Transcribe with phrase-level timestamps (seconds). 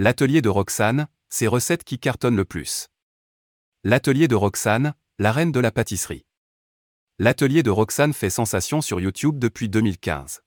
[0.00, 2.86] L'atelier de Roxane, ses recettes qui cartonnent le plus.
[3.82, 6.24] L'atelier de Roxane, la reine de la pâtisserie.
[7.18, 10.42] L'atelier de Roxane fait sensation sur YouTube depuis 2015.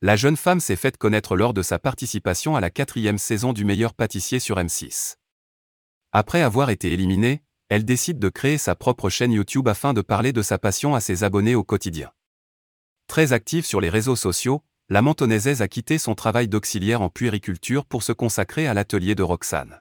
[0.00, 3.64] La jeune femme s'est faite connaître lors de sa participation à la quatrième saison du
[3.64, 5.16] meilleur pâtissier sur M6.
[6.12, 10.32] Après avoir été éliminée, elle décide de créer sa propre chaîne YouTube afin de parler
[10.32, 12.12] de sa passion à ses abonnés au quotidien.
[13.08, 14.62] Très active sur les réseaux sociaux,
[14.92, 19.22] la Mentonaisaise a quitté son travail d'auxiliaire en puériculture pour se consacrer à l'atelier de
[19.22, 19.80] Roxane.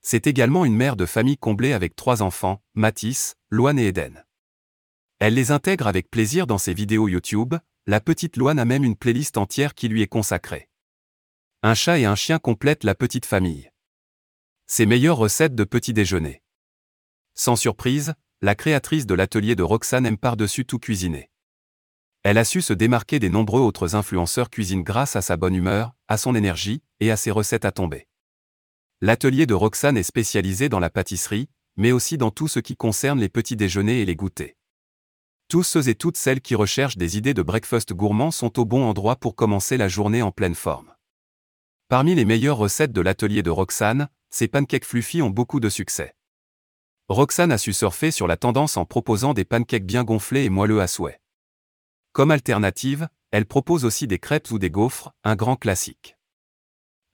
[0.00, 4.24] C'est également une mère de famille comblée avec trois enfants, Matisse, Loane et Eden.
[5.20, 7.54] Elle les intègre avec plaisir dans ses vidéos YouTube,
[7.86, 10.68] la petite Loane a même une playlist entière qui lui est consacrée.
[11.62, 13.70] Un chat et un chien complètent la petite famille.
[14.66, 16.42] Ses meilleures recettes de petit déjeuner.
[17.34, 21.30] Sans surprise, la créatrice de l'atelier de Roxane aime par-dessus tout cuisiner.
[22.30, 25.94] Elle a su se démarquer des nombreux autres influenceurs cuisine grâce à sa bonne humeur,
[26.08, 28.06] à son énergie et à ses recettes à tomber.
[29.00, 33.18] L'atelier de Roxane est spécialisé dans la pâtisserie, mais aussi dans tout ce qui concerne
[33.18, 34.56] les petits déjeuners et les goûters.
[35.48, 38.84] Tous ceux et toutes celles qui recherchent des idées de breakfast gourmand sont au bon
[38.84, 40.92] endroit pour commencer la journée en pleine forme.
[41.88, 46.14] Parmi les meilleures recettes de l'atelier de Roxane, ces pancakes fluffy ont beaucoup de succès.
[47.08, 50.82] Roxane a su surfer sur la tendance en proposant des pancakes bien gonflés et moelleux
[50.82, 51.17] à souhait.
[52.18, 56.16] Comme alternative, elle propose aussi des crêpes ou des gaufres, un grand classique.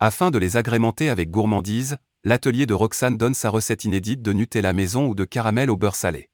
[0.01, 4.73] Afin de les agrémenter avec gourmandise, l'atelier de Roxane donne sa recette inédite de Nutella
[4.73, 6.31] maison ou de caramel au beurre salé.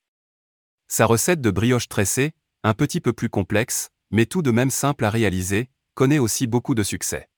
[0.86, 2.30] Sa recette de brioche tressée,
[2.62, 6.76] un petit peu plus complexe, mais tout de même simple à réaliser, connaît aussi beaucoup
[6.76, 7.28] de succès.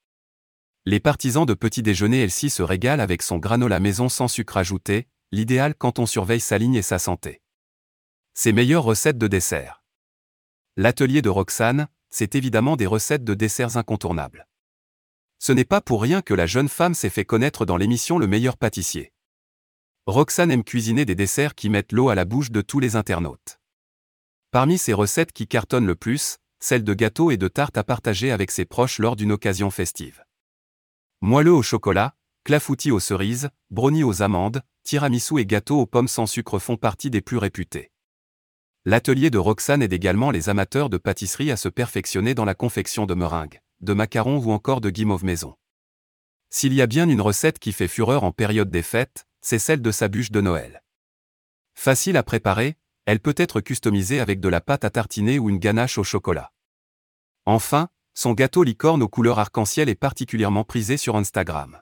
[0.84, 5.08] Les partisans de petit déjeuner Elsie se régalent avec son granola maison sans sucre ajouté,
[5.30, 7.41] l'idéal quand on surveille sa ligne et sa santé.
[8.34, 9.81] Ses meilleures recettes de dessert.
[10.78, 14.48] L'atelier de Roxane, c'est évidemment des recettes de desserts incontournables.
[15.39, 18.27] Ce n'est pas pour rien que la jeune femme s'est fait connaître dans l'émission Le
[18.27, 19.12] meilleur pâtissier.
[20.06, 23.61] Roxane aime cuisiner des desserts qui mettent l'eau à la bouche de tous les internautes.
[24.50, 28.31] Parmi ses recettes qui cartonnent le plus, celle de gâteaux et de tartes à partager
[28.31, 30.25] avec ses proches lors d'une occasion festive.
[31.21, 36.27] Moelleux au chocolat, clafoutis aux cerises, brownies aux amandes, tiramisu et gâteaux aux pommes sans
[36.27, 37.93] sucre font partie des plus réputés.
[38.84, 43.06] L'atelier de Roxane aide également les amateurs de pâtisserie à se perfectionner dans la confection
[43.06, 45.54] de meringues, de macarons ou encore de guimauve maison.
[46.50, 49.82] S'il y a bien une recette qui fait fureur en période des fêtes, c'est celle
[49.82, 50.82] de sa bûche de Noël.
[51.75, 52.76] Facile à préparer,
[53.06, 56.53] elle peut être customisée avec de la pâte à tartiner ou une ganache au chocolat.
[57.47, 61.81] Enfin, son gâteau licorne aux couleurs arc-en-ciel est particulièrement prisé sur Instagram.